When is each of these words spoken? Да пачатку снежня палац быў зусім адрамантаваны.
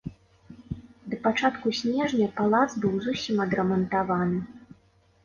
Да 1.11 1.19
пачатку 1.25 1.73
снежня 1.79 2.29
палац 2.39 2.63
быў 2.87 2.97
зусім 3.09 3.37
адрамантаваны. 3.47 4.39